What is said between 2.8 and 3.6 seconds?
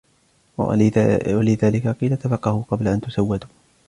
أَنْ تَسُودُوا